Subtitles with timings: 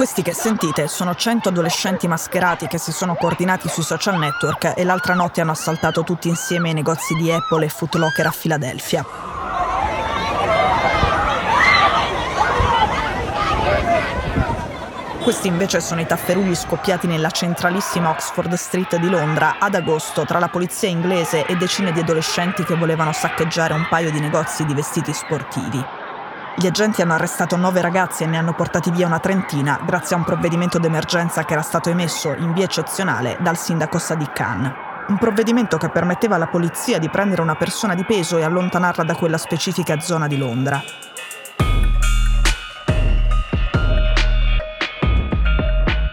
[0.00, 4.82] Questi che sentite sono 100 adolescenti mascherati che si sono coordinati sui social network e
[4.82, 9.04] l'altra notte hanno assaltato tutti insieme i negozi di Apple e Foot Locker a Filadelfia.
[15.22, 20.38] Questi invece sono i tafferugli scoppiati nella centralissima Oxford Street di Londra ad agosto tra
[20.38, 24.72] la polizia inglese e decine di adolescenti che volevano saccheggiare un paio di negozi di
[24.72, 25.99] vestiti sportivi.
[26.60, 30.18] Gli agenti hanno arrestato nove ragazzi e ne hanno portati via una trentina grazie a
[30.18, 34.74] un provvedimento d'emergenza che era stato emesso in via eccezionale dal sindaco Sadiq Khan.
[35.08, 39.14] Un provvedimento che permetteva alla polizia di prendere una persona di peso e allontanarla da
[39.14, 40.82] quella specifica zona di Londra.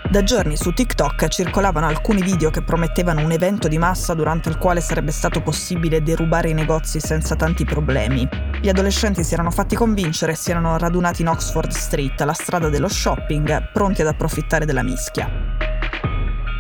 [0.09, 4.57] Da giorni su TikTok circolavano alcuni video che promettevano un evento di massa durante il
[4.57, 8.25] quale sarebbe stato possibile derubare i negozi senza tanti problemi.
[8.61, 12.69] Gli adolescenti si erano fatti convincere e si erano radunati in Oxford Street, la strada
[12.69, 15.29] dello shopping, pronti ad approfittare della mischia.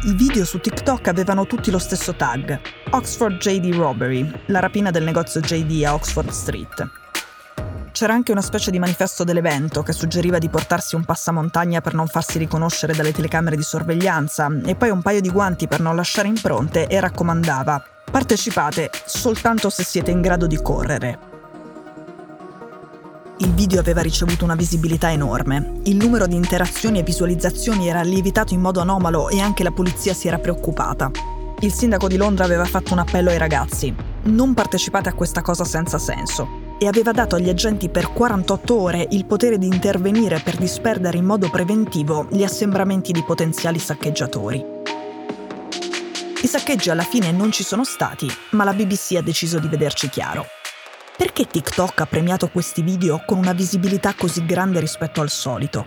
[0.03, 2.59] I video su TikTok avevano tutti lo stesso tag,
[2.91, 7.06] Oxford JD Robbery, la rapina del negozio JD a Oxford Street.
[7.97, 12.05] C'era anche una specie di manifesto dell'evento che suggeriva di portarsi un passamontagna per non
[12.05, 16.27] farsi riconoscere dalle telecamere di sorveglianza e poi un paio di guanti per non lasciare
[16.27, 21.19] impronte e raccomandava partecipate soltanto se siete in grado di correre.
[23.37, 25.79] Il video aveva ricevuto una visibilità enorme.
[25.85, 30.13] Il numero di interazioni e visualizzazioni era lievitato in modo anomalo e anche la polizia
[30.13, 31.09] si era preoccupata.
[31.61, 33.91] Il sindaco di Londra aveva fatto un appello ai ragazzi.
[34.25, 36.66] Non partecipate a questa cosa senza senso.
[36.79, 41.25] E aveva dato agli agenti per 48 ore il potere di intervenire per disperdere in
[41.25, 44.63] modo preventivo gli assembramenti di potenziali saccheggiatori.
[46.43, 50.07] I saccheggi alla fine non ci sono stati, ma la BBC ha deciso di vederci
[50.07, 50.45] chiaro.
[51.17, 55.83] Perché TikTok ha premiato questi video con una visibilità così grande rispetto al solito?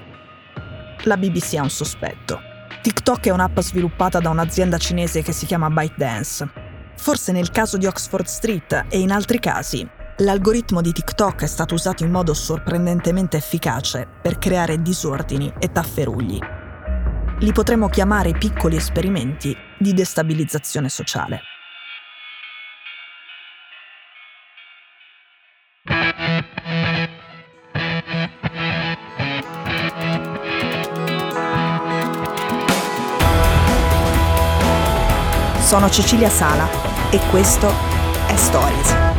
[1.05, 2.41] La BBC ha un sospetto.
[2.83, 6.51] TikTok è un'app sviluppata da un'azienda cinese che si chiama ByteDance.
[6.97, 9.89] Forse nel caso di Oxford Street e in altri casi,
[10.21, 16.39] l'algoritmo di TikTok è stato usato in modo sorprendentemente efficace per creare disordini e tafferugli.
[17.39, 21.41] Li potremmo chiamare piccoli esperimenti di destabilizzazione sociale.
[35.63, 36.69] Sono Cecilia Sala
[37.11, 37.73] e questo
[38.27, 39.09] è Stories.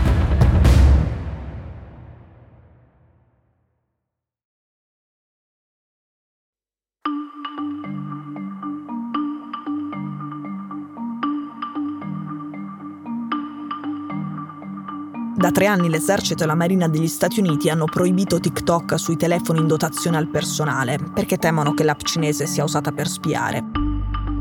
[15.41, 19.57] Da tre anni l'esercito e la marina degli Stati Uniti hanno proibito TikTok sui telefoni
[19.57, 23.63] in dotazione al personale perché temono che l'app cinese sia usata per spiare.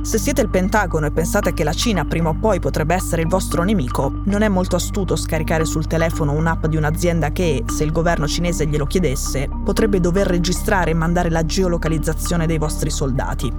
[0.03, 3.29] Se siete il Pentagono e pensate che la Cina prima o poi potrebbe essere il
[3.29, 7.93] vostro nemico, non è molto astuto scaricare sul telefono un'app di un'azienda che, se il
[7.93, 13.51] governo cinese glielo chiedesse, potrebbe dover registrare e mandare la geolocalizzazione dei vostri soldati.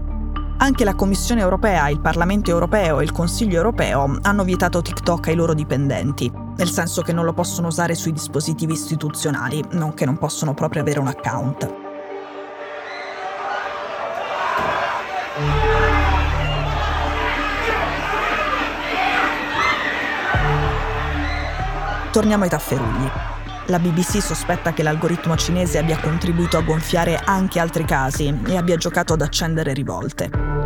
[0.58, 5.35] Anche la Commissione europea, il Parlamento europeo e il Consiglio europeo hanno vietato TikTok ai
[5.35, 10.54] loro dipendenti, nel senso che non lo possono usare sui dispositivi istituzionali, nonché non possono
[10.54, 11.74] proprio avere un account.
[22.12, 23.10] Torniamo ai tafferugli.
[23.68, 28.76] La BBC sospetta che l'algoritmo cinese abbia contribuito a gonfiare anche altri casi e abbia
[28.76, 30.61] giocato ad accendere rivolte.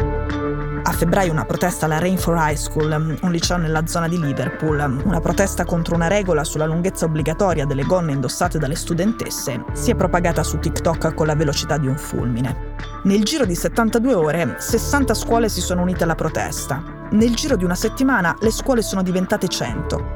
[0.95, 5.65] Febbraio una protesta alla Rainford High School, un liceo nella zona di Liverpool, una protesta
[5.65, 10.57] contro una regola sulla lunghezza obbligatoria delle gonne indossate dalle studentesse, si è propagata su
[10.57, 12.75] TikTok con la velocità di un fulmine.
[13.03, 16.81] Nel giro di 72 ore, 60 scuole si sono unite alla protesta.
[17.11, 20.13] Nel giro di una settimana le scuole sono diventate 100.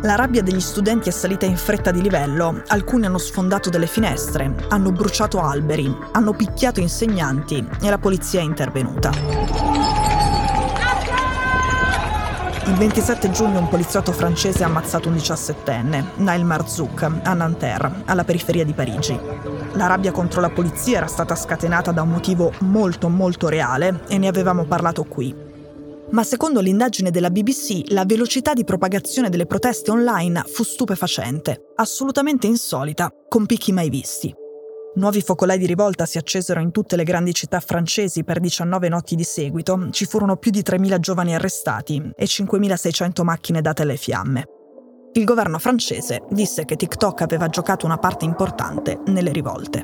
[0.00, 4.54] La rabbia degli studenti è salita in fretta di livello, alcuni hanno sfondato delle finestre,
[4.68, 9.83] hanno bruciato alberi, hanno picchiato insegnanti e la polizia è intervenuta.
[12.66, 18.24] Il 27 giugno un poliziotto francese ha ammazzato un 17enne, Nail Marzouk, a Nanterre, alla
[18.24, 19.18] periferia di Parigi.
[19.74, 24.16] La rabbia contro la polizia era stata scatenata da un motivo molto molto reale e
[24.16, 25.34] ne avevamo parlato qui.
[26.10, 32.46] Ma secondo l'indagine della BBC, la velocità di propagazione delle proteste online fu stupefacente, assolutamente
[32.46, 34.34] insolita, con picchi mai visti.
[34.96, 39.16] Nuovi focolai di rivolta si accesero in tutte le grandi città francesi per 19 notti
[39.16, 44.44] di seguito, ci furono più di 3.000 giovani arrestati e 5.600 macchine date alle fiamme.
[45.14, 49.82] Il governo francese disse che TikTok aveva giocato una parte importante nelle rivolte.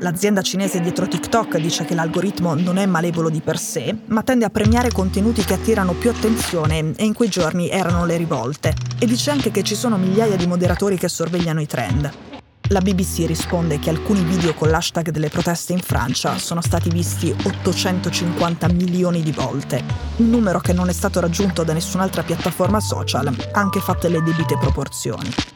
[0.00, 4.44] L'azienda cinese dietro TikTok dice che l'algoritmo non è malevolo di per sé, ma tende
[4.44, 8.74] a premiare contenuti che attirano più attenzione e in quei giorni erano le rivolte.
[8.98, 12.12] E dice anche che ci sono migliaia di moderatori che sorvegliano i trend.
[12.68, 17.34] La BBC risponde che alcuni video con l'hashtag delle proteste in Francia sono stati visti
[17.44, 19.82] 850 milioni di volte,
[20.16, 24.58] un numero che non è stato raggiunto da nessun'altra piattaforma social, anche fatte le debite
[24.58, 25.55] proporzioni.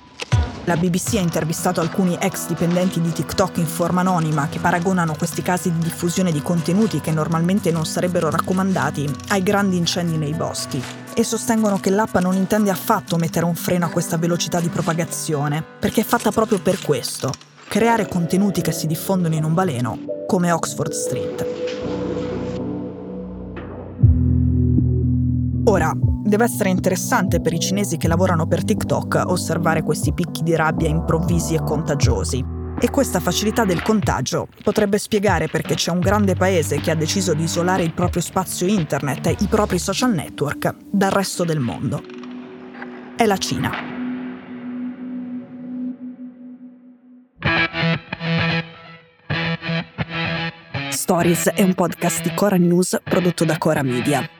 [0.70, 5.42] La BBC ha intervistato alcuni ex dipendenti di TikTok in forma anonima che paragonano questi
[5.42, 10.80] casi di diffusione di contenuti che normalmente non sarebbero raccomandati ai grandi incendi nei boschi
[11.12, 15.60] e sostengono che l'app non intende affatto mettere un freno a questa velocità di propagazione,
[15.60, 17.32] perché è fatta proprio per questo,
[17.66, 21.59] creare contenuti che si diffondono in un baleno, come Oxford Street.
[25.64, 30.56] Ora, deve essere interessante per i cinesi che lavorano per TikTok osservare questi picchi di
[30.56, 32.58] rabbia improvvisi e contagiosi.
[32.80, 37.34] E questa facilità del contagio potrebbe spiegare perché c'è un grande paese che ha deciso
[37.34, 42.02] di isolare il proprio spazio internet e i propri social network dal resto del mondo.
[43.14, 43.70] È la Cina.
[50.88, 54.39] Stories è un podcast di Cora News prodotto da Cora Media.